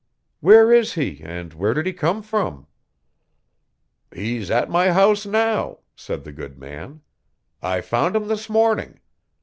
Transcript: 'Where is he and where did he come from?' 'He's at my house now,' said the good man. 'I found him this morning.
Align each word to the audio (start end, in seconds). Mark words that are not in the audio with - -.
'Where 0.39 0.73
is 0.73 0.93
he 0.95 1.21
and 1.23 1.53
where 1.53 1.75
did 1.75 1.85
he 1.85 1.93
come 1.93 2.23
from?' 2.23 2.65
'He's 4.11 4.49
at 4.49 4.67
my 4.67 4.91
house 4.91 5.27
now,' 5.27 5.77
said 5.95 6.23
the 6.23 6.31
good 6.31 6.57
man. 6.57 7.01
'I 7.61 7.81
found 7.81 8.15
him 8.15 8.27
this 8.27 8.49
morning. 8.49 8.99